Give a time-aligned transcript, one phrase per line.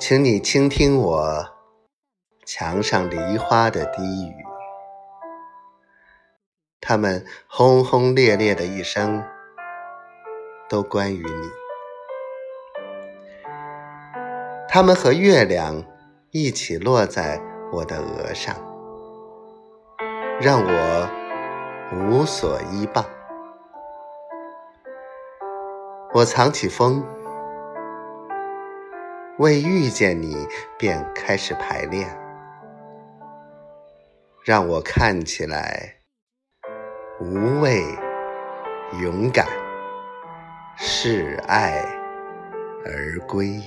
[0.00, 1.46] 请你倾听我
[2.46, 4.34] 墙上梨花的低语，
[6.80, 9.22] 它们轰轰烈烈的一生，
[10.70, 11.50] 都关于你。
[14.70, 15.84] 它们和月亮
[16.30, 17.38] 一起落在
[17.70, 18.56] 我的额上，
[20.40, 21.10] 让我
[21.92, 23.04] 无所依傍。
[26.14, 27.04] 我藏起风，
[29.40, 30.36] 为遇见你
[30.78, 32.06] 便开始排练，
[34.44, 35.94] 让我看起来
[37.18, 37.82] 无畏、
[39.00, 39.46] 勇敢，
[40.76, 41.82] 示爱
[42.84, 43.58] 而归。